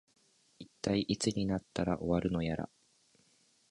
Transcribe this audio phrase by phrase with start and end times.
[0.57, 2.69] いったい、いつになったら終わるのやら